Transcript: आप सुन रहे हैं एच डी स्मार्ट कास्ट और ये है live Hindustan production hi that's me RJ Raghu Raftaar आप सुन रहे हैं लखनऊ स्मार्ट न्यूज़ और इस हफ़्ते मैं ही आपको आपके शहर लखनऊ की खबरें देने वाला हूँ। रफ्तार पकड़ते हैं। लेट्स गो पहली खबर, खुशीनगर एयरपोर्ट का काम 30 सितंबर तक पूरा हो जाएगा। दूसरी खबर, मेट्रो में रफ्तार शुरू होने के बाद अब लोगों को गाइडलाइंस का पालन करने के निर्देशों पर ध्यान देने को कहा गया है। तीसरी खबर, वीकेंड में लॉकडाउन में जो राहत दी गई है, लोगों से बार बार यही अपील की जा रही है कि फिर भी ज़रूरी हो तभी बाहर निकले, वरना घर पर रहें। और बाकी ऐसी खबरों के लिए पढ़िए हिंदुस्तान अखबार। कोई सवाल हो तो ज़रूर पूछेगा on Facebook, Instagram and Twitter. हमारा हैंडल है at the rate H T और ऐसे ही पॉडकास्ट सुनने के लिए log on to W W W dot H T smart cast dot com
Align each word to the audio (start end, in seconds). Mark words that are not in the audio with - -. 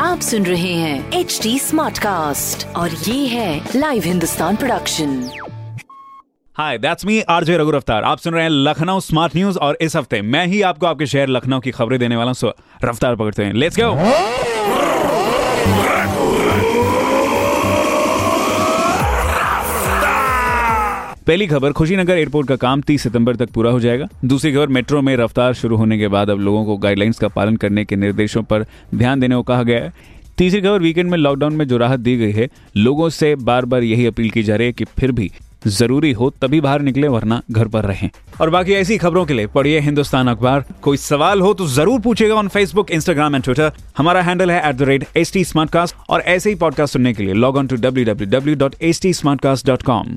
आप 0.00 0.20
सुन 0.22 0.46
रहे 0.46 0.72
हैं 0.72 1.12
एच 1.12 1.40
डी 1.42 1.58
स्मार्ट 1.58 1.98
कास्ट 1.98 2.66
और 2.66 2.90
ये 2.90 3.26
है 3.26 3.68
live 3.76 4.02
Hindustan 4.04 4.56
production 4.56 5.30
hi 6.56 6.78
that's 6.78 7.04
me 7.04 7.20
RJ 7.20 7.58
Raghu 7.58 7.70
Raftaar 7.70 8.04
आप 8.04 8.18
सुन 8.18 8.34
रहे 8.34 8.42
हैं 8.42 8.50
लखनऊ 8.50 9.00
स्मार्ट 9.00 9.36
न्यूज़ 9.36 9.58
और 9.58 9.78
इस 9.80 9.96
हफ़्ते 9.96 10.22
मैं 10.22 10.46
ही 10.46 10.62
आपको 10.62 10.86
आपके 10.86 11.06
शहर 11.06 11.28
लखनऊ 11.28 11.60
की 11.60 11.70
खबरें 11.70 11.98
देने 11.98 12.16
वाला 12.16 12.32
हूँ। 12.44 12.52
रफ्तार 12.84 13.16
पकड़ते 13.16 13.44
हैं। 13.44 13.52
लेट्स 13.52 13.76
गो 13.80 13.90
पहली 21.26 21.46
खबर, 21.46 21.72
खुशीनगर 21.72 22.18
एयरपोर्ट 22.18 22.48
का 22.48 22.56
काम 22.56 22.80
30 22.80 23.02
सितंबर 23.02 23.36
तक 23.36 23.50
पूरा 23.50 23.70
हो 23.70 23.80
जाएगा। 23.80 24.08
दूसरी 24.24 24.52
खबर, 24.52 24.66
मेट्रो 24.66 25.00
में 25.02 25.16
रफ्तार 25.16 25.54
शुरू 25.54 25.76
होने 25.76 25.98
के 25.98 26.08
बाद 26.08 26.30
अब 26.30 26.40
लोगों 26.40 26.64
को 26.64 26.76
गाइडलाइंस 26.76 27.18
का 27.18 27.28
पालन 27.28 27.56
करने 27.56 27.84
के 27.84 27.96
निर्देशों 27.96 28.42
पर 28.42 28.66
ध्यान 28.94 29.20
देने 29.20 29.34
को 29.34 29.42
कहा 29.42 29.62
गया 29.62 29.80
है। 29.84 29.92
तीसरी 30.38 30.60
खबर, 30.60 30.78
वीकेंड 30.78 31.10
में 31.10 31.18
लॉकडाउन 31.18 31.54
में 31.54 31.66
जो 31.68 31.76
राहत 31.76 32.00
दी 32.00 32.16
गई 32.16 32.32
है, 32.32 32.48
लोगों 32.76 33.08
से 33.08 33.34
बार 33.34 33.64
बार 33.64 33.82
यही 33.82 34.06
अपील 34.06 34.30
की 34.30 34.42
जा 34.42 34.56
रही 34.56 34.66
है 34.66 34.72
कि 34.72 34.84
फिर 34.84 35.12
भी 35.12 35.30
ज़रूरी 35.66 36.12
हो 36.12 36.28
तभी 36.42 36.60
बाहर 36.60 36.80
निकले, 36.80 37.08
वरना 37.08 37.40
घर 37.50 37.68
पर 37.68 37.84
रहें। 37.84 38.08
और 38.40 38.50
बाकी 38.50 38.72
ऐसी 38.72 38.98
खबरों 38.98 39.24
के 39.26 39.34
लिए 39.34 39.46
पढ़िए 39.46 39.80
हिंदुस्तान 39.80 40.28
अखबार। 40.28 40.64
कोई 40.82 40.96
सवाल 40.96 41.40
हो 41.40 41.54
तो 41.54 41.66
ज़रूर 41.66 42.00
पूछेगा 42.00 42.34
on 42.34 42.48
Facebook, 42.48 42.90
Instagram 42.90 43.34
and 43.34 43.44
Twitter. 43.44 43.72
हमारा 43.98 44.22
हैंडल 44.22 44.50
है 44.50 44.68
at 44.68 44.76
the 44.76 44.82
rate 44.82 45.06
H 45.16 45.32
T 45.32 45.44
और 46.10 46.20
ऐसे 46.20 46.50
ही 46.50 46.56
पॉडकास्ट 46.56 46.92
सुनने 46.92 47.14
के 47.14 47.22
लिए 47.22 47.34
log 47.34 47.56
on 47.56 47.66
to 47.66 47.76
W 47.76 48.04
W 48.04 48.30
W 48.30 48.56
dot 48.56 48.74
H 48.82 49.00
T 49.02 49.12
smart 49.12 49.40
cast 49.40 49.66
dot 49.66 49.82
com 49.82 50.16